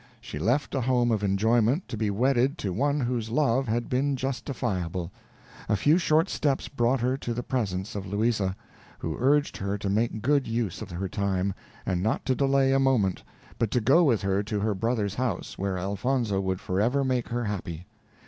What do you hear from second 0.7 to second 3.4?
a home of enjoyment to be wedded to one whose